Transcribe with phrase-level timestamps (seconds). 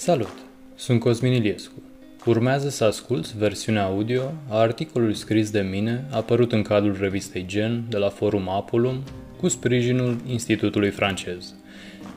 [0.00, 0.32] Salut!
[0.74, 1.82] Sunt Cosmin Iliescu.
[2.26, 7.84] Urmează să asculți versiunea audio a articolului scris de mine, apărut în cadrul revistei Gen
[7.88, 9.02] de la Forum Apulum,
[9.40, 11.54] cu sprijinul Institutului francez.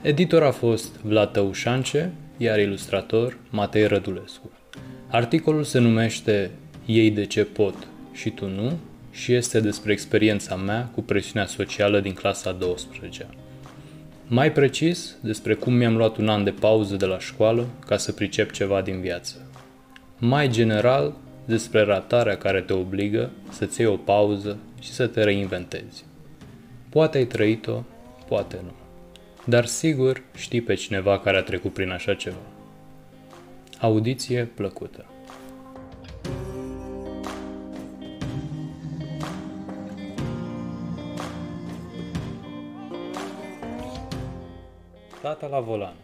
[0.02, 4.52] Editor a fost Vlad Tăușance, iar ilustrator Matei Rădulescu.
[5.08, 6.52] Articolul se numește
[6.86, 8.78] Ei de ce pot și tu nu
[9.12, 13.43] și este despre experiența mea cu presiunea socială din clasa 12 -a.
[14.28, 18.12] Mai precis, despre cum mi-am luat un an de pauză de la școală ca să
[18.12, 19.36] pricep ceva din viață.
[20.18, 21.14] Mai general,
[21.46, 26.06] despre ratarea care te obligă să-ți iei o pauză și să te reinventezi.
[26.90, 27.84] Poate ai trăit-o,
[28.28, 28.72] poate nu.
[29.46, 32.42] Dar sigur știi pe cineva care a trecut prin așa ceva.
[33.80, 35.06] Audiție plăcută.
[45.44, 45.96] Tata la volan.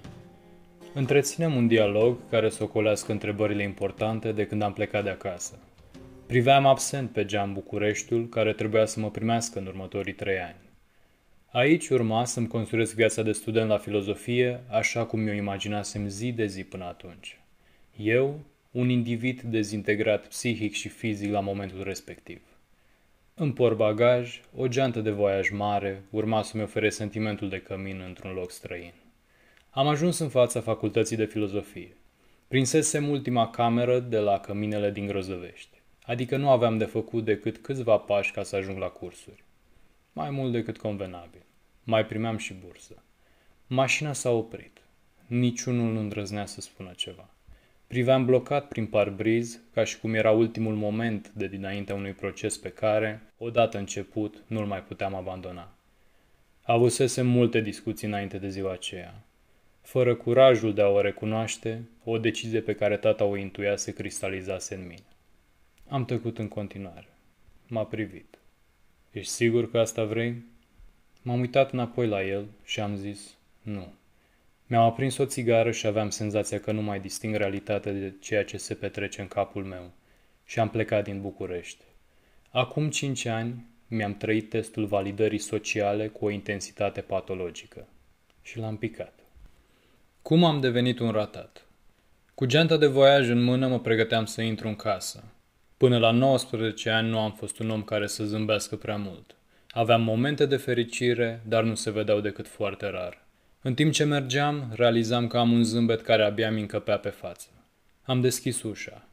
[0.93, 5.59] Întreținem un dialog care să ocolească întrebările importante de când am plecat de acasă.
[6.25, 10.55] Priveam absent pe geam Bucureștiul, care trebuia să mă primească în următorii trei ani.
[11.51, 16.45] Aici urma să-mi construiesc viața de student la filozofie, așa cum mi-o imaginasem zi de
[16.45, 17.39] zi până atunci.
[17.97, 18.39] Eu,
[18.71, 22.41] un individ dezintegrat psihic și fizic la momentul respectiv.
[23.33, 28.51] În bagaj, o geantă de voiaj mare urma să-mi ofere sentimentul de cămin într-un loc
[28.51, 28.93] străin.
[29.71, 31.95] Am ajuns în fața facultății de filozofie.
[32.47, 37.97] Prinsesem ultima cameră de la căminele din Grozăvești, adică nu aveam de făcut decât câțiva
[37.97, 39.43] pași ca să ajung la cursuri.
[40.13, 41.41] Mai mult decât convenabil.
[41.83, 43.03] Mai primeam și bursă.
[43.67, 44.81] Mașina s-a oprit.
[45.27, 47.29] Niciunul nu îndrăznea să spună ceva.
[47.87, 52.69] Priveam blocat prin parbriz, ca și cum era ultimul moment de dinaintea unui proces pe
[52.69, 55.71] care, odată început, nu-l mai puteam abandona.
[56.61, 59.23] Avusesem multe discuții înainte de ziua aceea,
[59.89, 64.75] fără curajul de a o recunoaște, o decizie pe care tata o intuia se cristalizase
[64.75, 65.03] în mine.
[65.87, 67.07] Am tăcut în continuare.
[67.67, 68.37] M-a privit.
[69.11, 70.43] Ești sigur că asta vrei?
[71.21, 73.93] M-am uitat înapoi la el și am zis, nu.
[74.67, 78.57] Mi-am aprins o țigară și aveam senzația că nu mai disting realitatea de ceea ce
[78.57, 79.91] se petrece în capul meu
[80.45, 81.83] și am plecat din București.
[82.49, 87.87] Acum cinci ani mi-am trăit testul validării sociale cu o intensitate patologică
[88.41, 89.18] și l-am picat.
[90.29, 91.65] Cum am devenit un ratat?
[92.35, 95.23] Cu geanta de voiaj în mână mă pregăteam să intru în casă.
[95.77, 99.35] Până la 19 ani nu am fost un om care să zâmbească prea mult.
[99.69, 103.25] Aveam momente de fericire, dar nu se vedeau decât foarte rar.
[103.61, 107.49] În timp ce mergeam, realizam că am un zâmbet care abia mi încăpea pe față.
[108.03, 109.07] Am deschis ușa.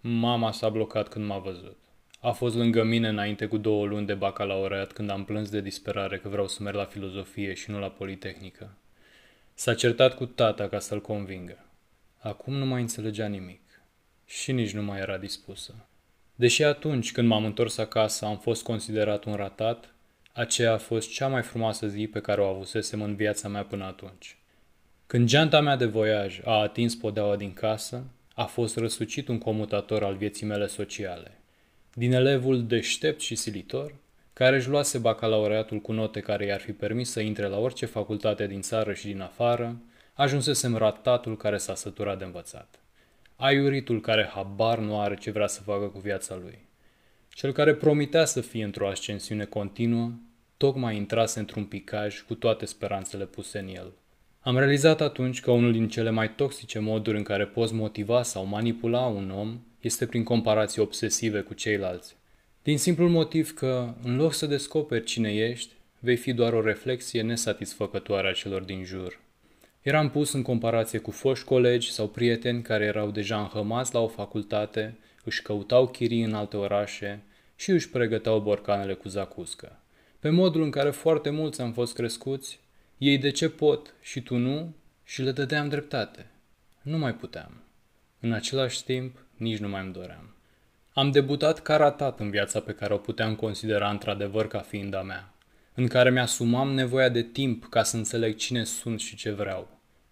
[0.00, 1.78] Mama s-a blocat când m-a văzut.
[2.20, 6.18] A fost lângă mine înainte cu două luni de bacalaureat când am plâns de disperare
[6.18, 8.76] că vreau să merg la filozofie și nu la politehnică.
[9.54, 11.58] S-a certat cu tata ca să-l convingă.
[12.18, 13.60] Acum nu mai înțelegea nimic
[14.26, 15.74] și nici nu mai era dispusă.
[16.34, 19.94] Deși atunci când m-am întors acasă am fost considerat un ratat,
[20.32, 23.84] aceea a fost cea mai frumoasă zi pe care o avusesem în viața mea până
[23.84, 24.36] atunci.
[25.06, 28.04] Când geanta mea de voiaj a atins podeaua din casă,
[28.34, 31.38] a fost răsucit un comutator al vieții mele sociale.
[31.92, 33.94] Din elevul deștept și silitor,
[34.34, 38.46] care își luase bacalaureatul cu note care i-ar fi permis să intre la orice facultate
[38.46, 39.76] din țară și din afară,
[40.14, 42.78] ajunsesem ratatul care s-a săturat de învățat.
[43.36, 46.58] Aiuritul care habar nu are ce vrea să facă cu viața lui.
[47.28, 50.12] Cel care promitea să fie într-o ascensiune continuă,
[50.56, 53.92] tocmai intrase într-un picaj cu toate speranțele puse în el.
[54.40, 58.44] Am realizat atunci că unul din cele mai toxice moduri în care poți motiva sau
[58.44, 62.16] manipula un om este prin comparații obsesive cu ceilalți.
[62.64, 67.22] Din simplul motiv că, în loc să descoperi cine ești, vei fi doar o reflexie
[67.22, 69.20] nesatisfăcătoare a celor din jur.
[69.82, 74.08] Eram pus în comparație cu foști colegi sau prieteni care erau deja înhămați la o
[74.08, 77.22] facultate, își căutau chirii în alte orașe
[77.56, 79.80] și își pregăteau borcanele cu zacuscă.
[80.20, 82.60] Pe modul în care foarte mulți am fost crescuți,
[82.98, 84.74] ei de ce pot și tu nu,
[85.04, 86.26] și le dădeam dreptate.
[86.82, 87.62] Nu mai puteam.
[88.20, 90.33] În același timp, nici nu mai îmi doream.
[90.96, 95.02] Am debutat ca ratat în viața pe care o puteam considera într-adevăr ca fiind a
[95.02, 95.34] mea,
[95.74, 99.68] în care mi-asumam nevoia de timp ca să înțeleg cine sunt și ce vreau.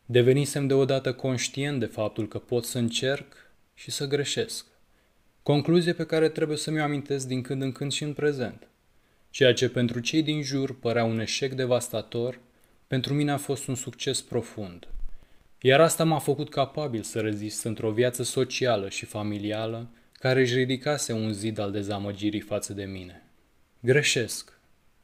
[0.07, 3.35] Devenisem deodată conștient de faptul că pot să încerc
[3.75, 4.67] și să greșesc.
[5.43, 8.69] Concluzie pe care trebuie să mi-o amintesc din când în când și în prezent.
[9.31, 12.39] Ceea ce pentru cei din jur părea un eșec devastator,
[12.87, 14.89] pentru mine a fost un succes profund.
[15.61, 19.91] Iar asta m-a făcut capabil să rezist într-o viață socială și familială
[20.23, 23.23] care își ridicase un zid al dezamăgirii față de mine.
[23.81, 24.59] Greșesc.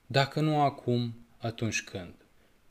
[0.07, 2.15] Dacă nu acum, atunci când?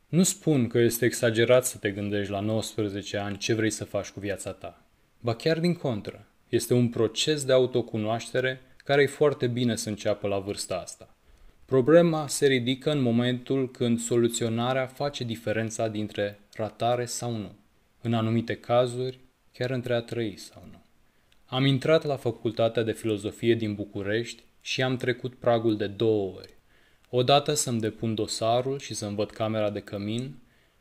[0.06, 4.08] Nu spun că este exagerat să te gândești la 19 ani ce vrei să faci
[4.08, 4.84] cu viața ta.
[5.20, 10.28] Ba chiar din contră, este un proces de autocunoaștere care e foarte bine să înceapă
[10.28, 11.14] la vârsta asta.
[11.64, 17.54] Problema se ridică în momentul când soluționarea face diferența dintre ratare sau nu.
[18.00, 19.18] În anumite cazuri,
[19.52, 20.86] chiar între a trăi sau nu.
[21.50, 26.54] Am intrat la Facultatea de Filozofie din București și am trecut pragul de două ori.
[27.10, 30.34] Odată să-mi depun dosarul și să-mi văd camera de cămin,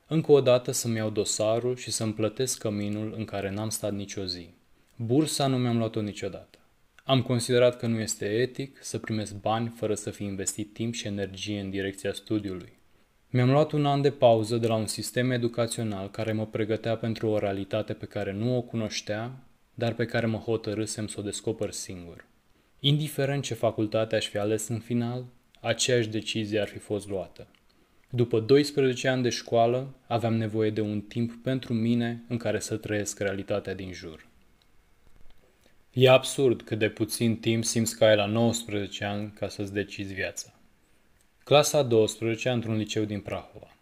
[0.08, 4.26] încă o dată să-mi iau dosarul și să-mi plătesc căminul în care n-am stat nicio
[4.26, 4.50] zi.
[4.96, 6.60] Bursa nu mi-am luat-o niciodată.
[7.04, 11.08] Am considerat că nu este etic să primesc bani fără să fi investit timp și
[11.08, 12.80] energie în direcția studiului.
[13.30, 17.28] Mi-am luat un an de pauză de la un sistem educațional care mă pregătea pentru
[17.28, 19.47] o realitate pe care nu o cunoștea,
[19.80, 22.26] dar pe care mă hotărâsem să o descoper singur.
[22.80, 25.26] Indiferent ce facultate aș fi ales în final,
[25.62, 27.48] aceeași decizie ar fi fost luată.
[28.10, 32.78] După 12 ani de școală, aveam nevoie de un timp pentru mine în care să
[32.78, 34.28] trăiesc realitatea din jur.
[35.94, 40.14] E absurd cât de puțin timp simți că ai la 19 ani ca să-ți decizi
[40.14, 40.54] viața.
[41.44, 43.78] Clasa 12 într-un liceu din Prahova.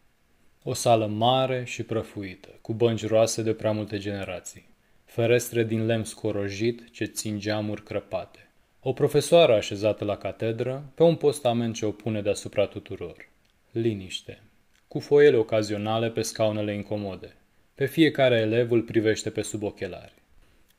[0.63, 4.73] O sală mare și prăfuită, cu bănci roase de prea multe generații.
[5.15, 8.49] Ferestre din lemn scorojit ce țin geamuri crăpate.
[8.79, 13.29] O profesoară așezată la catedră, pe un postament ce o pune deasupra tuturor.
[13.71, 14.41] Liniște.
[14.87, 17.35] Cu foiele ocazionale pe scaunele incomode.
[17.75, 20.13] Pe fiecare elev îl privește pe sub ochelari.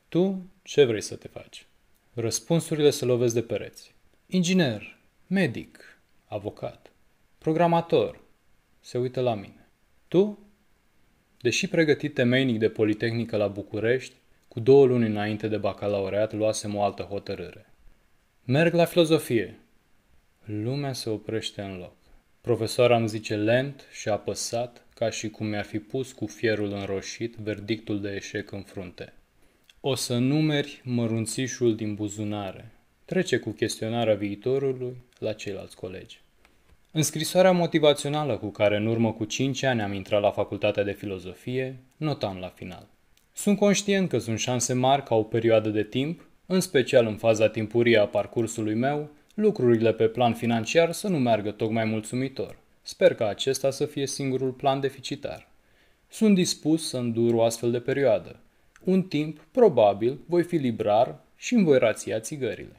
[0.09, 1.67] Tu ce vrei să te faci?
[2.15, 3.95] Răspunsurile se lovesc de pereți.
[4.27, 6.93] Inginer, medic, avocat,
[7.39, 8.21] programator.
[8.81, 9.69] Se uită la mine.
[10.09, 10.39] Tu?
[11.41, 14.15] Deși pregătit temeinic de Politehnică la București,
[14.57, 17.73] cu două luni înainte de bacalaureat luasem o altă hotărâre.
[18.45, 19.59] Merg la filozofie.
[20.45, 21.95] Lumea se oprește în loc.
[22.41, 27.35] Profesoara îmi zice lent și apăsat, ca și cum mi-ar fi pus cu fierul înroșit
[27.35, 29.13] verdictul de eșec în frunte.
[29.81, 32.73] O să numeri mărunțișul din buzunare.
[33.05, 36.21] Trece cu chestionarea viitorului la ceilalți colegi.
[36.91, 40.93] În scrisoarea motivațională cu care în urmă cu 5 ani am intrat la facultatea de
[40.93, 42.95] filozofie, notam la final.
[43.39, 47.49] Sunt conștient că sunt șanse mari ca o perioadă de timp, în special în faza
[47.49, 52.59] timpurie a parcursului meu, lucrurile pe plan financiar să nu meargă tocmai mulțumitor.
[52.83, 55.49] Sper că acesta să fie singurul plan deficitar.
[56.09, 58.41] Sunt dispus să îndur o astfel de perioadă,
[58.85, 62.77] un timp, probabil, voi fi librar și îmi voi rația țigările.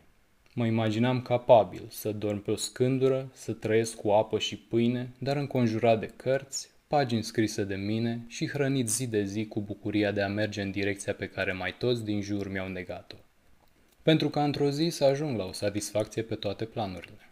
[0.53, 5.37] Mă imaginam capabil să dorm pe o scândură, să trăiesc cu apă și pâine, dar
[5.37, 10.21] înconjurat de cărți, pagini scrise de mine și hrănit zi de zi cu bucuria de
[10.21, 13.15] a merge în direcția pe care mai toți din jur mi-au negat-o.
[14.01, 17.29] Pentru că într-o zi să ajung la o satisfacție pe toate planurile.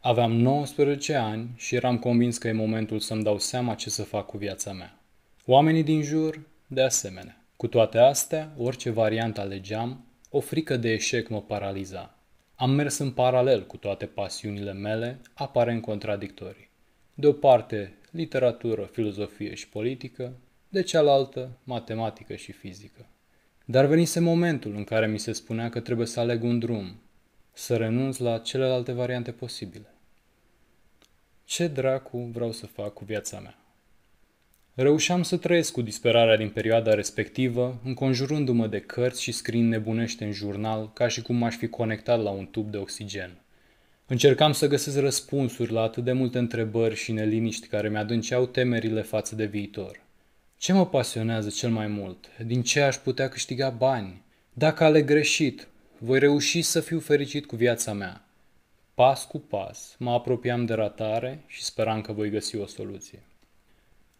[0.00, 4.26] Aveam 19 ani și eram convins că e momentul să-mi dau seama ce să fac
[4.26, 4.98] cu viața mea.
[5.46, 7.44] Oamenii din jur, de asemenea.
[7.56, 12.14] Cu toate astea, orice variantă alegeam, o frică de eșec mă paraliza.
[12.54, 16.72] Am mers în paralel cu toate pasiunile mele, aparent contradictorii.
[17.14, 20.36] De o parte, literatură, filozofie și politică,
[20.68, 23.06] de cealaltă, matematică și fizică.
[23.64, 27.00] Dar venise momentul în care mi se spunea că trebuie să aleg un drum,
[27.52, 29.94] să renunț la celelalte variante posibile.
[31.44, 33.58] Ce dracu vreau să fac cu viața mea?
[34.74, 40.32] Reușeam să trăiesc cu disperarea din perioada respectivă, înconjurându-mă de cărți și scriind nebunește în
[40.32, 43.43] jurnal, ca și cum m-aș fi conectat la un tub de oxigen.
[44.06, 49.34] Încercam să găsesc răspunsuri la atât de multe întrebări și neliniști care mi-adânceau temerile față
[49.34, 50.00] de viitor.
[50.56, 52.28] Ce mă pasionează cel mai mult?
[52.46, 54.22] Din ce aș putea câștiga bani?
[54.52, 55.68] Dacă aleg greșit,
[55.98, 58.28] voi reuși să fiu fericit cu viața mea.
[58.94, 63.22] Pas cu pas, mă apropiam de ratare și speram că voi găsi o soluție.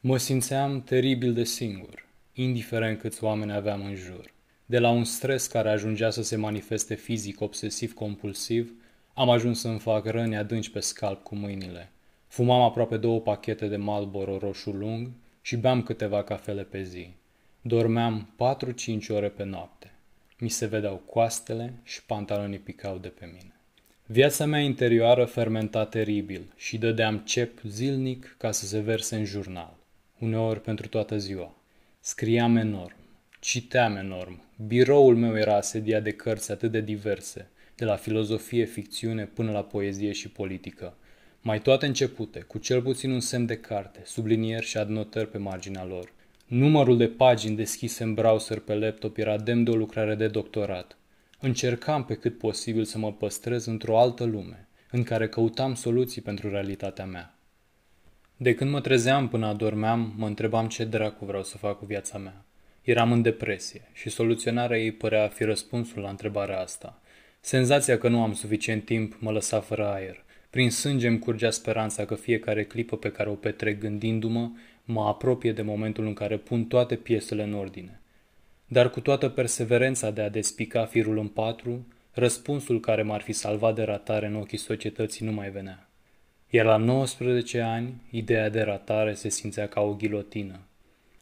[0.00, 4.32] Mă simțeam teribil de singur, indiferent câți oameni aveam în jur.
[4.66, 8.72] De la un stres care ajungea să se manifeste fizic obsesiv-compulsiv,
[9.14, 11.90] am ajuns să-mi fac răni adânci pe scalp cu mâinile.
[12.26, 17.11] Fumam aproape două pachete de Marlboro roșu lung și beam câteva cafele pe zi.
[17.61, 18.35] Dormeam
[19.02, 19.92] 4-5 ore pe noapte.
[20.38, 23.54] Mi se vedeau coastele și pantalonii picau de pe mine.
[24.06, 29.83] Viața mea interioară fermenta teribil și dădeam cep zilnic ca să se verse în jurnal
[30.18, 31.54] uneori pentru toată ziua.
[32.00, 32.97] Scriam enorm,
[33.40, 39.24] citeam enorm, biroul meu era asediat de cărți atât de diverse, de la filozofie, ficțiune
[39.24, 40.96] până la poezie și politică.
[41.40, 45.84] Mai toate începute, cu cel puțin un semn de carte, sublinieri și adnotări pe marginea
[45.84, 46.12] lor.
[46.46, 50.96] Numărul de pagini deschise în browser pe laptop era demn de o lucrare de doctorat.
[51.40, 56.50] Încercam pe cât posibil să mă păstrez într-o altă lume, în care căutam soluții pentru
[56.50, 57.38] realitatea mea.
[58.36, 62.18] De când mă trezeam până adormeam, mă întrebam ce dracu vreau să fac cu viața
[62.18, 62.44] mea.
[62.82, 67.00] Eram în depresie și soluționarea ei părea a fi răspunsul la întrebarea asta.
[67.46, 70.24] Senzația că nu am suficient timp mă lăsa fără aer.
[70.50, 74.50] Prin sânge îmi curgea speranța că fiecare clipă pe care o petrec gândindu-mă
[74.84, 78.00] mă apropie de momentul în care pun toate piesele în ordine.
[78.66, 83.74] Dar cu toată perseverența de a despica firul în patru, răspunsul care m-ar fi salvat
[83.74, 85.88] de ratare în ochii societății nu mai venea.
[86.50, 90.60] Iar la 19 ani, ideea de ratare se simțea ca o ghilotină.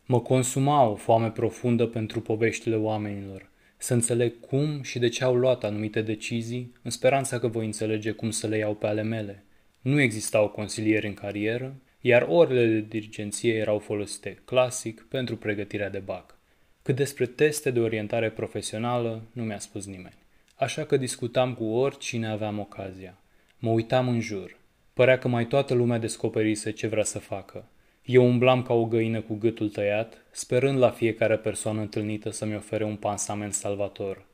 [0.06, 3.50] Mă consuma o foame profundă pentru poveștile oamenilor,
[3.82, 8.10] să înțeleg cum și de ce au luat anumite decizii, în speranța că voi înțelege
[8.10, 9.44] cum să le iau pe ale mele.
[9.80, 15.98] Nu existau consilieri în carieră, iar orele de dirigenție erau folosite clasic pentru pregătirea de
[15.98, 16.38] bac.
[16.82, 20.18] Cât despre teste de orientare profesională, nu mi-a spus nimeni.
[20.54, 23.18] Așa că discutam cu oricine aveam ocazia.
[23.58, 24.56] Mă uitam în jur.
[24.92, 27.68] Părea că mai toată lumea descoperise ce vrea să facă.
[28.04, 32.84] Eu umblam ca o găină cu gâtul tăiat, sperând la fiecare persoană întâlnită să-mi ofere
[32.84, 34.24] un pansament salvator.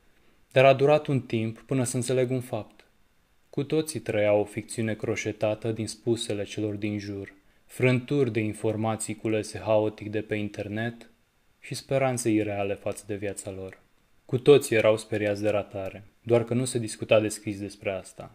[0.53, 2.85] Dar a durat un timp până să înțeleg un fapt.
[3.51, 7.35] Cu toții trăiau o ficțiune croșetată din spusele celor din jur,
[7.67, 11.11] frânturi de informații culese haotic de pe internet
[11.61, 13.81] și speranțe ireale față de viața lor.
[14.25, 18.31] Cu toții erau speriați de ratare, doar că nu se discuta deschis despre asta.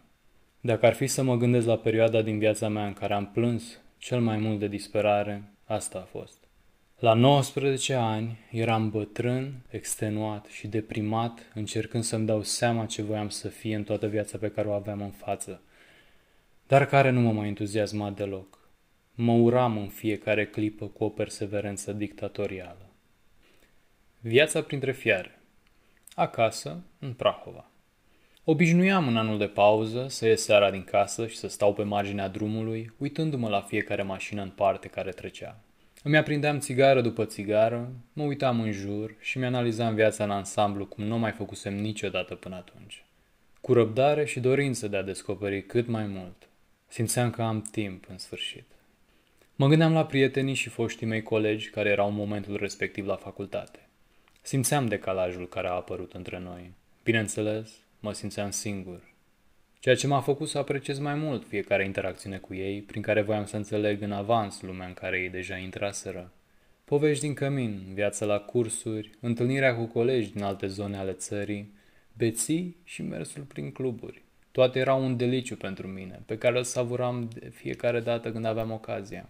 [0.60, 3.78] Dacă ar fi să mă gândesc la perioada din viața mea în care am plâns
[4.04, 6.38] cel mai mult de disperare, asta a fost.
[6.98, 13.48] La 19 ani eram bătrân, extenuat și deprimat, încercând să-mi dau seama ce voiam să
[13.48, 15.62] fie în toată viața pe care o aveam în față,
[16.66, 18.68] dar care nu mă mai entuziasma deloc.
[19.14, 22.90] Mă uram în fiecare clipă cu o perseverență dictatorială.
[24.20, 25.40] Viața printre fiare
[26.14, 27.70] Acasă, în Prahova.
[28.46, 32.28] Obișnuiam în anul de pauză să ies seara din casă și să stau pe marginea
[32.28, 35.60] drumului, uitându-mă la fiecare mașină în parte care trecea.
[36.02, 41.04] Îmi aprindeam țigară după țigară, mă uitam în jur și mi-analizam viața în ansamblu cum
[41.04, 43.04] nu mai făcusem niciodată până atunci.
[43.60, 46.48] Cu răbdare și dorință de a descoperi cât mai mult.
[46.88, 48.66] Simțeam că am timp în sfârșit.
[49.56, 53.88] Mă gândeam la prietenii și foștii mei colegi care erau în momentul respectiv la facultate.
[54.42, 56.72] Simțeam decalajul care a apărut între noi.
[57.04, 59.02] Bineînțeles, mă simțeam singur.
[59.78, 63.44] Ceea ce m-a făcut să apreciez mai mult fiecare interacțiune cu ei, prin care voiam
[63.44, 66.32] să înțeleg în avans lumea în care ei deja intraseră.
[66.84, 71.74] Povești din cămin, viața la cursuri, întâlnirea cu colegi din alte zone ale țării,
[72.12, 74.22] beții și mersul prin cluburi.
[74.50, 78.70] Toate erau un deliciu pentru mine, pe care îl savuram de fiecare dată când aveam
[78.70, 79.28] ocazia.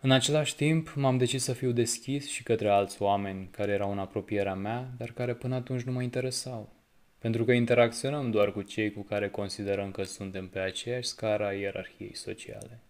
[0.00, 3.98] În același timp, m-am decis să fiu deschis și către alți oameni care erau în
[3.98, 6.83] apropierea mea, dar care până atunci nu mă interesau.
[7.24, 11.52] Pentru că interacționăm doar cu cei cu care considerăm că suntem pe aceeași scară a
[11.52, 12.80] ierarhiei sociale.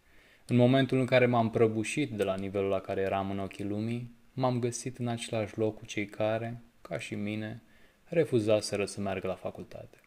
[0.47, 4.11] În momentul în care m-am prăbușit de la nivelul la care eram în ochii lumii,
[4.33, 7.62] m-am găsit în același loc cu cei care, ca și mine,
[8.05, 9.99] refuzaseră să meargă la facultate.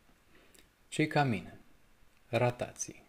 [0.88, 1.60] Cei ca mine,
[2.30, 3.04] ratații.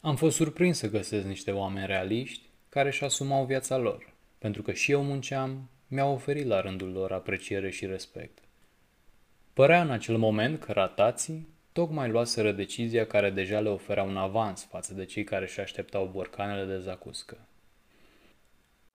[0.00, 4.72] Am fost surprins să găsesc niște oameni realiști care își asumau viața lor, pentru că
[4.72, 8.43] și eu munceam, mi-au oferit la rândul lor apreciere și respect.
[9.54, 14.64] Părea în acel moment că ratații tocmai luaseră decizia care deja le oferea un avans
[14.64, 17.38] față de cei care își așteptau borcanele de zacuscă.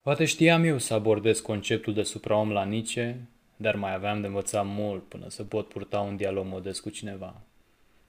[0.02, 4.66] Poate știam eu să abordez conceptul de supraom la Nice, dar mai aveam de învățat
[4.66, 7.40] mult până să pot purta un dialog modest cu cineva.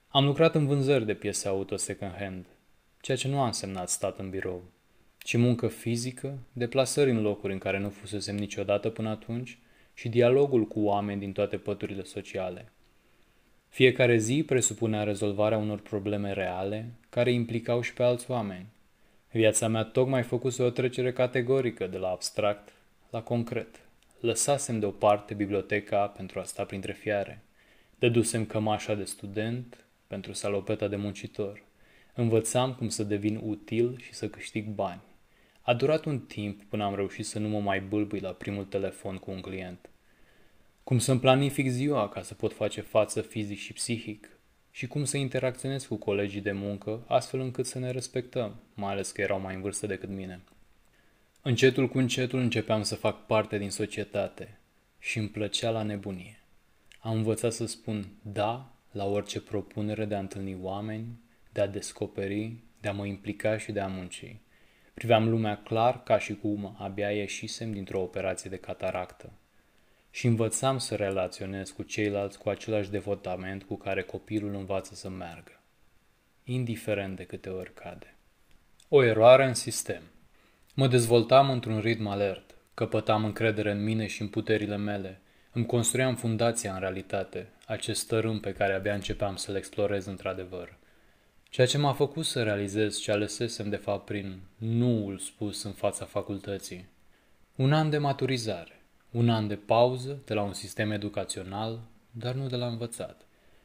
[0.08, 2.46] Am lucrat în vânzări de piese auto second-hand,
[3.02, 4.64] ceea ce nu a însemnat stat în birou
[5.24, 9.60] ci muncă fizică, deplasări în locuri în care nu fusesem niciodată până atunci
[10.02, 12.72] și dialogul cu oameni din toate păturile sociale.
[13.70, 18.66] Fiecare zi presupunea rezolvarea unor probleme reale care implicau și pe alți oameni.
[19.32, 22.74] Viața mea tocmai făcuse o trecere categorică de la abstract
[23.10, 23.80] la concret.
[24.20, 27.42] Lăsasem deoparte biblioteca pentru a sta printre fiare.
[28.00, 31.64] Dedusem cămașa de student pentru salopeta de muncitor.
[32.14, 35.02] Învățam cum să devin util și să câștig bani.
[35.62, 39.18] A durat un timp până am reușit să nu mă mai bâlbui la primul telefon
[39.18, 39.91] cu un client.
[40.84, 44.30] Cum să-mi planific ziua ca să pot face față fizic și psihic
[44.72, 49.12] și cum să interacționez cu colegii de muncă astfel încât să ne respectăm, mai ales
[49.12, 50.42] că erau mai în vârstă decât mine.
[51.42, 54.60] Încetul cu încetul începeam să fac parte din societate
[55.00, 56.40] și îmi plăcea la nebunie.
[57.00, 61.20] Am învățat să spun da la orice propunere de a întâlni oameni,
[61.52, 64.36] de a descoperi, de a mă implica și de a munci.
[64.94, 69.34] Priveam lumea clar ca și cum abia ieșisem dintr-o operație de cataractă.
[70.12, 75.60] Și învățam să relaționez cu ceilalți cu același devotament cu care copilul învață să meargă,
[76.44, 78.16] indiferent de câte ori cade.
[78.90, 80.02] O eroare în sistem.
[80.74, 86.16] Mă dezvoltam într-un ritm alert, căpătam încredere în mine și în puterile mele, îmi construiam
[86.16, 90.78] fundația în realitate, acest tărâm pe care abia începeam să-l explorez într-adevăr.
[91.50, 96.06] Ceea ce m-a făcut să realizez ce alesesem de fapt prin nuul spus în fața
[96.06, 96.90] facultății.
[97.56, 98.81] Un an de maturizare,
[99.12, 101.80] un an de pauză de la un sistem educațional,
[102.12, 103.22] dar nu de la învățat.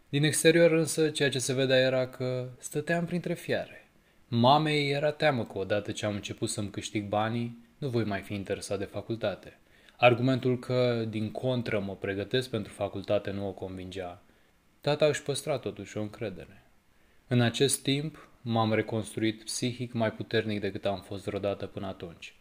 [0.08, 3.88] Din exterior însă, ceea ce se vedea era că stăteam printre fiare.
[4.28, 8.34] Mamei era teamă că odată ce am început să-mi câștig banii, nu voi mai fi
[8.34, 9.58] interesat de facultate.
[9.96, 14.22] Argumentul că, din contră, mă pregătesc pentru facultate nu o convingea.
[14.80, 16.62] Tata își păstra totuși o încredere.
[17.28, 22.34] În acest timp, m-am reconstruit psihic mai puternic decât am fost vreodată până atunci.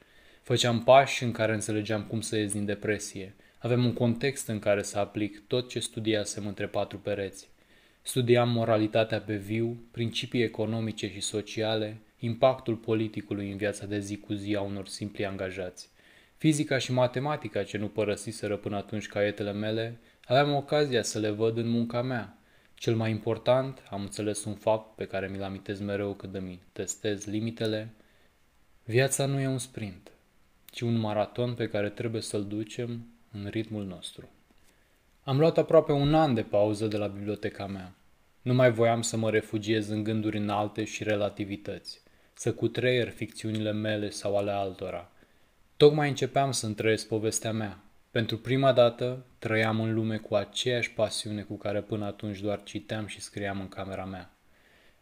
[0.45, 3.35] Făceam pași în care înțelegeam cum să ies din depresie.
[3.59, 7.49] Avem un context în care să aplic tot ce studiasem între patru pereți.
[8.01, 14.33] Studiam moralitatea pe viu, principii economice și sociale, impactul politicului în viața de zi cu
[14.33, 15.89] zi a unor simpli angajați.
[16.37, 21.57] Fizica și matematica ce nu părăsiseră până atunci caietele mele, aveam ocazia să le văd
[21.57, 22.37] în munca mea.
[22.75, 27.25] Cel mai important, am înțeles un fapt pe care mi-l amintez mereu când îmi testez
[27.25, 27.89] limitele.
[28.83, 30.09] Viața nu e un sprint,
[30.75, 34.29] ci un maraton pe care trebuie să-l ducem în ritmul nostru.
[35.23, 37.93] Am luat aproape un an de pauză de la biblioteca mea.
[38.41, 42.01] Nu mai voiam să mă refugiez în gânduri înalte și relativități,
[42.33, 45.11] să cutreier ficțiunile mele sau ale altora.
[45.77, 47.79] Tocmai începeam să trăiesc povestea mea.
[48.11, 53.05] Pentru prima dată trăiam în lume cu aceeași pasiune cu care până atunci doar citeam
[53.05, 54.34] și scriam în camera mea.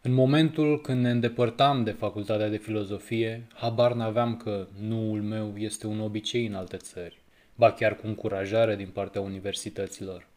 [0.05, 5.87] În momentul când ne îndepărtam de facultatea de filozofie, habar n-aveam că nuul meu este
[5.87, 7.21] un obicei în alte țări,
[7.55, 10.27] ba chiar cu încurajare din partea universităților.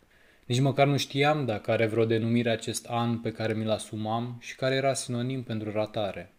[0.45, 4.57] Nici măcar nu știam dacă are vreo denumire acest an pe care mi-l asumam și
[4.57, 6.33] care era sinonim pentru ratare.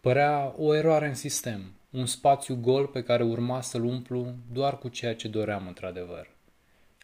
[0.00, 4.88] Părea o eroare în sistem, un spațiu gol pe care urma să-l umplu doar cu
[4.88, 6.28] ceea ce doream într-adevăr.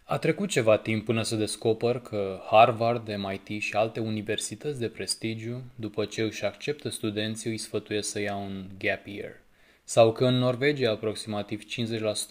[0.08, 5.62] A trecut ceva timp până să descoper că Harvard, MIT și alte universități de prestigiu,
[5.74, 9.32] după ce își acceptă studenții, îi sfătuiesc să ia un gap year.
[9.84, 11.62] Sau că în Norvegia aproximativ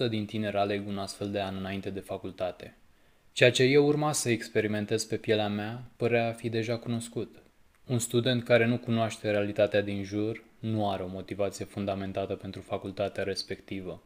[0.06, 2.78] 50% din tineri aleg un astfel de an înainte de facultate.
[3.32, 7.36] Ceea ce eu urma să experimentez pe pielea mea părea a fi deja cunoscut.
[7.86, 13.24] Un student care nu cunoaște realitatea din jur nu are o motivație fundamentată pentru facultatea
[13.24, 14.04] respectivă.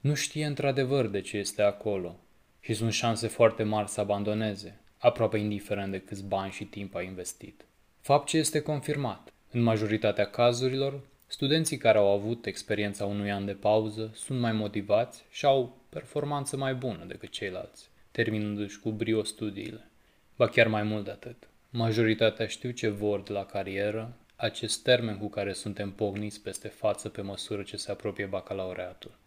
[0.00, 2.20] Nu știe într-adevăr de ce este acolo
[2.68, 7.02] și sunt șanse foarte mari să abandoneze, aproape indiferent de câți bani și timp a
[7.02, 7.64] investit.
[8.00, 9.32] Fapt ce este confirmat.
[9.50, 15.24] În majoritatea cazurilor, studenții care au avut experiența unui an de pauză sunt mai motivați
[15.30, 19.90] și au performanță mai bună decât ceilalți, terminându-și cu brio studiile.
[20.36, 21.48] Ba chiar mai mult de atât.
[21.70, 27.08] Majoritatea știu ce vor de la carieră acest termen cu care suntem pogniți peste față
[27.08, 29.18] pe măsură ce se apropie bacalaureatul.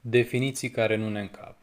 [0.00, 1.59] Definiții care nu ne încap.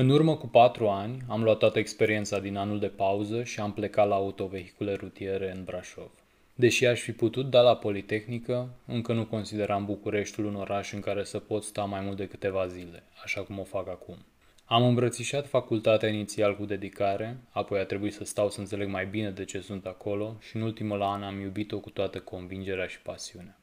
[0.00, 3.72] În urmă cu patru ani am luat toată experiența din anul de pauză și am
[3.72, 6.10] plecat la autovehicule rutiere în Brașov.
[6.54, 11.24] Deși aș fi putut da la Politehnică, încă nu consideram Bucureștiul un oraș în care
[11.24, 14.16] să pot sta mai mult de câteva zile, așa cum o fac acum.
[14.64, 19.30] Am îmbrățișat facultatea inițial cu dedicare, apoi a trebuit să stau să înțeleg mai bine
[19.30, 23.57] de ce sunt acolo și în ultimul an am iubit-o cu toată convingerea și pasiunea.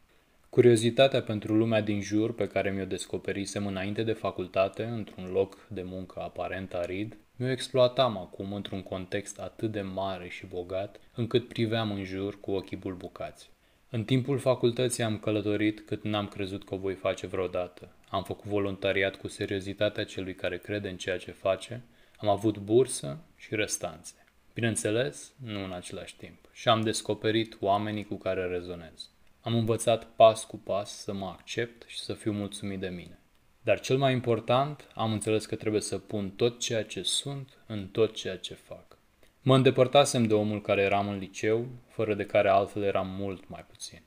[0.56, 5.82] Curiozitatea pentru lumea din jur pe care mi-o descoperisem înainte de facultate, într-un loc de
[5.82, 11.92] muncă aparent arid, mi-o exploatam acum într-un context atât de mare și bogat, încât priveam
[11.92, 13.50] în jur cu ochii bulbucați.
[13.90, 17.90] În timpul facultății am călătorit cât n-am crezut că o voi face vreodată.
[18.10, 21.84] Am făcut voluntariat cu seriozitatea celui care crede în ceea ce face,
[22.18, 24.14] am avut bursă și restanțe.
[24.54, 26.50] Bineînțeles, nu în același timp.
[26.54, 29.10] Și am descoperit oamenii cu care rezonez.
[29.46, 33.20] Am învățat pas cu pas să mă accept și să fiu mulțumit de mine.
[33.62, 37.88] Dar cel mai important, am înțeles că trebuie să pun tot ceea ce sunt în
[37.88, 38.98] tot ceea ce fac.
[39.42, 43.66] Mă îndepărtasem de omul care eram în liceu, fără de care altfel eram mult mai
[43.70, 44.02] puțin.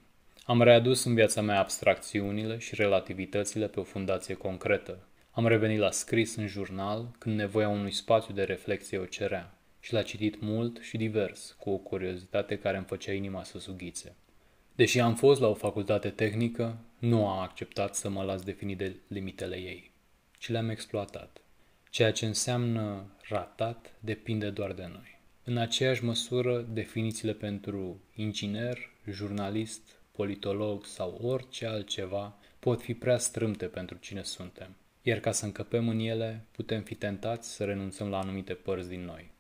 [0.45, 5.09] Am readus în viața mea abstracțiunile și relativitățile pe o fundație concretă.
[5.31, 9.93] Am revenit la scris în jurnal când nevoia unui spațiu de reflexie o cerea și
[9.93, 14.17] l-a citit mult și divers, cu o curiozitate care îmi făcea inima să sughițe.
[14.79, 18.97] Deși am fost la o facultate tehnică, nu am acceptat să mă las definit de
[19.09, 19.91] limitele ei,
[20.39, 21.41] ci le-am exploatat.
[21.91, 25.21] Ceea ce înseamnă ratat depinde doar de noi.
[25.45, 28.79] În aceeași măsură, definițiile pentru inginer,
[29.11, 35.45] jurnalist, politolog sau orice altceva pot fi prea strâmte pentru cine suntem, iar ca să
[35.45, 39.31] încăpem în ele, putem fi tentați să renunțăm la anumite părți din noi.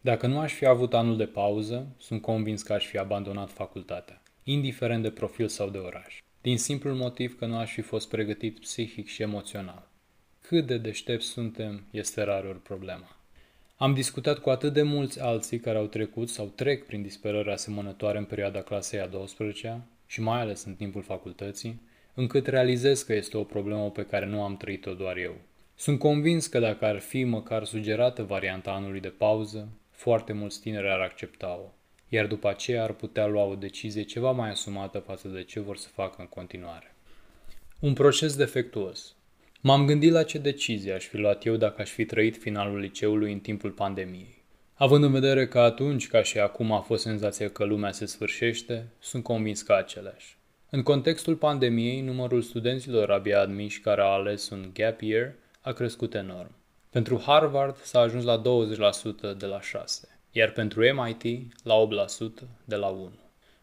[0.00, 4.22] Dacă nu aș fi avut anul de pauză, sunt convins că aș fi abandonat facultatea,
[4.44, 6.22] indiferent de profil sau de oraș.
[6.40, 9.88] din simplul motiv că nu aș fi fost pregătit psihic și emoțional.
[10.40, 13.16] Cât de deștepți suntem este rarul problema.
[13.76, 18.18] Am discutat cu atât de mulți alții care au trecut sau trec prin disperări asemănătoare
[18.18, 21.80] în perioada clasei a 12-a și mai ales în timpul facultății,
[22.14, 25.36] încât realizez că este o problemă pe care nu am trăit-o doar eu.
[25.74, 30.88] Sunt convins că dacă ar fi măcar sugerată varianta anului de pauză, foarte mulți tineri
[30.88, 31.72] ar accepta-o,
[32.14, 35.76] iar după aceea ar putea lua o decizie ceva mai asumată față de ce vor
[35.76, 36.94] să facă în continuare.
[37.80, 39.14] Un proces defectuos.
[39.60, 43.32] M-am gândit la ce decizie aș fi luat eu dacă aș fi trăit finalul liceului
[43.32, 44.42] în timpul pandemiei.
[44.74, 48.86] Având în vedere că atunci, ca și acum, a fost senzația că lumea se sfârșește,
[48.98, 50.36] sunt convins că aceleași.
[50.70, 56.14] În contextul pandemiei, numărul studenților abia admiși care au ales un gap year a crescut
[56.14, 56.50] enorm.
[56.90, 61.74] Pentru Harvard s-a ajuns la 20% de la 6, iar pentru MIT la
[62.06, 62.28] 8%
[62.64, 63.12] de la 1.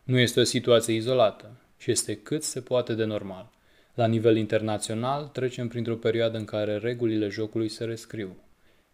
[0.04, 3.50] Nu este o situație izolată și este cât se poate de normal.
[3.94, 8.36] La nivel internațional, trecem printr-o perioadă în care regulile jocului se rescriu.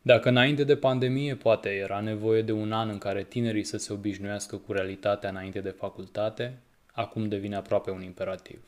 [0.02, 3.94] Dacă înainte de pandemie poate era nevoie de un an în care tinerii să se
[3.94, 6.58] obișnuiască cu realitatea înainte de facultate,
[6.92, 8.60] acum devine aproape un imperativ.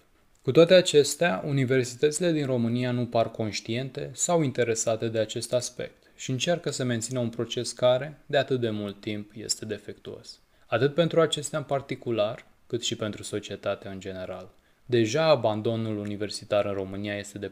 [0.41, 6.32] Cu toate acestea, universitățile din România nu par conștiente sau interesate de acest aspect și
[6.32, 10.39] încearcă să mențină un proces care, de atât de mult timp, este defectuos.
[10.65, 14.49] Atât pentru acestea în particular, cât și pentru societatea în general.
[14.86, 17.51] Deja abandonul universitar în România este de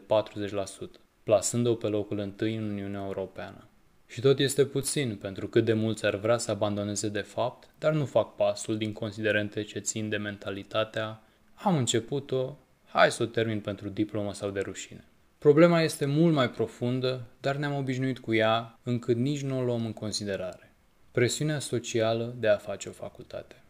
[1.22, 3.68] plasând-o pe locul întâi în Uniunea Europeană.
[4.06, 7.92] Și tot este puțin, pentru cât de mulți ar vrea să abandoneze de fapt, dar
[7.92, 11.22] nu fac pasul din considerente ce țin de mentalitatea
[11.54, 15.07] am început-o, hai să o termin pentru diplomă sau de rușine.
[15.38, 19.84] Problema este mult mai profundă, dar ne-am obișnuit cu ea încât nici nu o luăm
[19.84, 20.72] în considerare.
[21.12, 23.62] Presiunea socială de a face o facultate.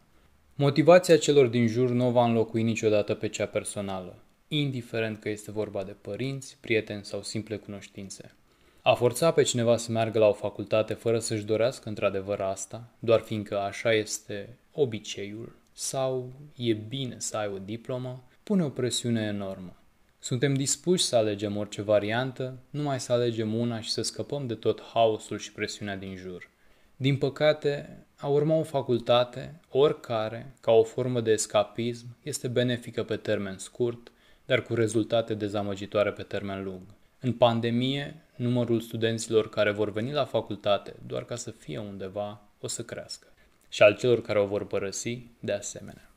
[0.55, 4.15] Motivația celor din jur nu va înlocui niciodată pe cea personală,
[4.47, 8.33] indiferent că este vorba de părinți, prieteni sau simple cunoștințe.
[8.81, 13.19] A forța pe cineva să meargă la o facultate fără să-și dorească într-adevăr asta, doar
[13.19, 19.78] fiindcă așa este obiceiul, sau e bine să ai o diplomă, pune o presiune enormă.
[20.19, 24.81] Suntem dispuși să alegem orice variantă, numai să alegem una și să scăpăm de tot
[24.81, 26.49] haosul și presiunea din jur.
[26.95, 33.15] Din păcate, a urma o facultate, oricare, ca o formă de escapism, este benefică pe
[33.15, 34.11] termen scurt,
[34.45, 36.81] dar cu rezultate dezamăgitoare pe termen lung.
[37.19, 42.67] În pandemie, numărul studenților care vor veni la facultate doar ca să fie undeva o
[42.67, 43.27] să crească.
[43.69, 46.09] Și al celor care o vor părăsi, de asemenea.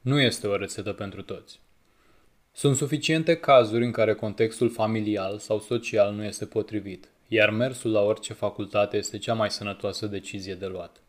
[0.00, 1.60] Nu este o rețetă pentru toți.
[2.58, 8.00] Sunt suficiente cazuri în care contextul familial sau social nu este potrivit, iar mersul la
[8.00, 11.02] orice facultate este cea mai sănătoasă decizie de luat.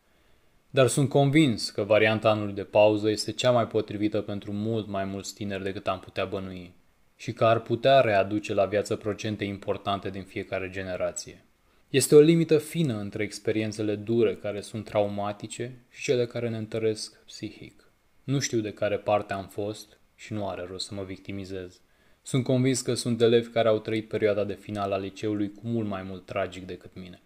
[0.70, 5.04] Dar sunt convins că varianta anului de pauză este cea mai potrivită pentru mult mai
[5.04, 6.74] mulți tineri decât am putea bănui
[7.16, 11.44] și că ar putea readuce la viață procente importante din fiecare generație.
[11.90, 17.24] Este o limită fină între experiențele dure care sunt traumatice și cele care ne întăresc
[17.24, 17.92] psihic.
[18.24, 21.80] Nu știu de care parte am fost și nu are rost să mă victimizez.
[22.22, 25.88] Sunt convins că sunt elevi care au trăit perioada de final a liceului cu mult
[25.88, 27.20] mai mult tragic decât mine.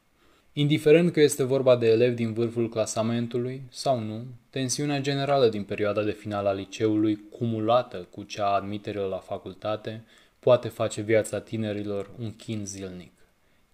[0.52, 6.02] Indiferent că este vorba de elevi din vârful clasamentului sau nu, tensiunea generală din perioada
[6.02, 10.05] de final a liceului, cumulată cu cea a admiterilor la facultate,
[10.38, 13.12] poate face viața tinerilor un chin zilnic.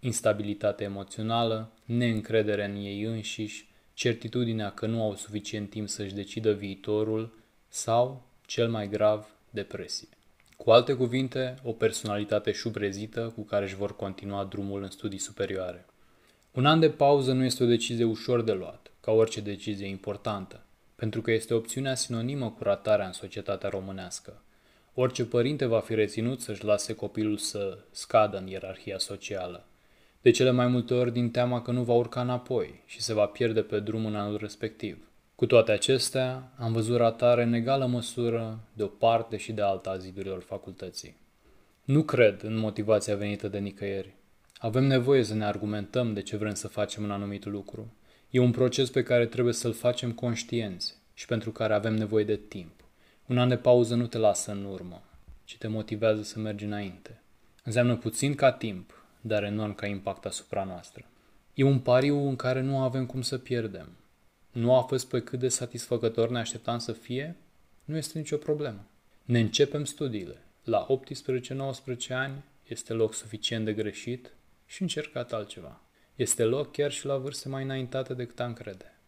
[0.00, 7.38] Instabilitate emoțională, neîncredere în ei înșiși, certitudinea că nu au suficient timp să-și decidă viitorul
[7.68, 10.08] sau, cel mai grav, depresie.
[10.56, 15.86] Cu alte cuvinte, o personalitate șubrezită cu care își vor continua drumul în studii superioare.
[16.52, 20.64] Un an de pauză nu este o decizie ușor de luat, ca orice decizie importantă,
[20.94, 24.42] pentru că este opțiunea sinonimă cu ratarea în societatea românească.
[24.94, 29.66] Orice părinte va fi reținut să-și lase copilul să scadă în ierarhia socială.
[30.22, 33.26] De cele mai multe ori din teama că nu va urca înapoi și se va
[33.26, 35.07] pierde pe drum în anul respectiv.
[35.38, 39.90] Cu toate acestea, am văzut ratare în egală măsură de o parte și de alta
[39.90, 41.16] a zidurilor facultății.
[41.84, 44.14] Nu cred în motivația venită de nicăieri.
[44.56, 47.92] Avem nevoie să ne argumentăm de ce vrem să facem un anumit lucru.
[48.30, 52.36] E un proces pe care trebuie să-l facem conștienți și pentru care avem nevoie de
[52.36, 52.84] timp.
[53.26, 55.02] Un an de pauză nu te lasă în urmă,
[55.44, 57.22] ci te motivează să mergi înainte.
[57.64, 61.04] Înseamnă puțin ca timp, dar enorm ca impact asupra noastră.
[61.54, 63.88] E un pariu în care nu avem cum să pierdem.
[64.58, 67.36] Nu a fost pe cât de satisfăcător ne așteptam să fie?
[67.84, 68.86] Nu este nicio problemă.
[69.24, 70.36] Ne începem studiile.
[70.64, 70.86] La
[72.06, 74.32] 18-19 ani este loc suficient de greșit
[74.66, 75.80] și încercat altceva.
[76.14, 78.98] Este loc chiar și la vârste mai înaintate decât am crede.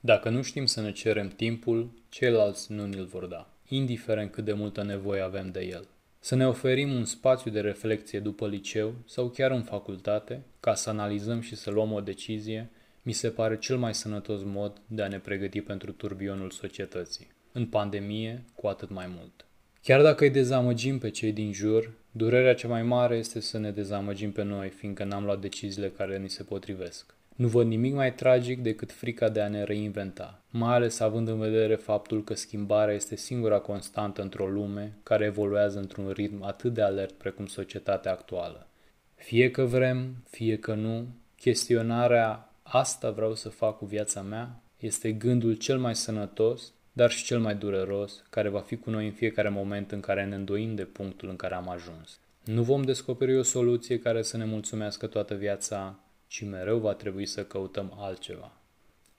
[0.00, 3.50] Dacă nu știm să ne cerem timpul, ceilalți nu ne-l vor da.
[3.68, 5.88] indiferent cât de multă nevoie avem de el.
[6.18, 10.90] Să ne oferim un spațiu de reflexie după liceu sau chiar în facultate, ca să
[10.90, 12.70] analizăm și să luăm o decizie,
[13.06, 17.26] mi se pare cel mai sănătos mod de a ne pregăti pentru turbionul societății.
[17.52, 19.46] În pandemie, cu atât mai mult.
[19.82, 23.70] Chiar dacă îi dezamăgim pe cei din jur, durerea cea mai mare este să ne
[23.70, 27.14] dezamăgim pe noi, fiindcă n-am luat deciziile care ni se potrivesc.
[27.36, 31.38] Nu văd nimic mai tragic decât frica de a ne reinventa, mai ales având în
[31.38, 36.82] vedere faptul că schimbarea este singura constantă într-o lume care evoluează într-un ritm atât de
[36.82, 38.66] alert precum societatea actuală.
[39.14, 45.12] Fie că vrem, fie că nu, chestionarea asta vreau să fac cu viața mea este
[45.12, 49.12] gândul cel mai sănătos, dar și cel mai dureros, care va fi cu noi în
[49.12, 52.18] fiecare moment în care ne îndoim de punctul în care am ajuns.
[52.44, 57.26] Nu vom descoperi o soluție care să ne mulțumească toată viața, ci mereu va trebui
[57.26, 58.52] să căutăm altceva,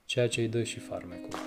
[0.06, 1.40] ceea ce îi dă și farmecul.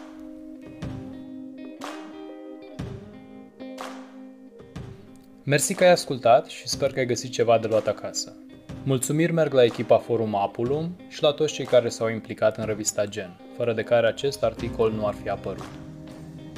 [5.44, 8.36] Mersi că ai ascultat și sper că ai găsit ceva de luat acasă.
[8.84, 13.06] Mulțumiri merg la echipa Forum Apulum și la toți cei care s-au implicat în revista
[13.06, 15.68] Gen, fără de care acest articol nu ar fi apărut.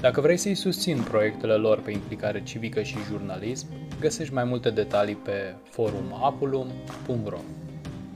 [0.01, 3.67] Dacă vrei să-i susțin proiectele lor pe implicare civică și jurnalism,
[4.01, 7.41] găsești mai multe detalii pe forumapulum.ro.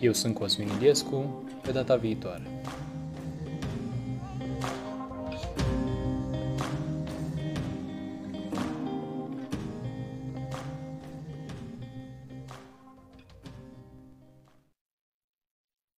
[0.00, 2.42] Eu sunt Cosmin Iliescu, pe data viitoare.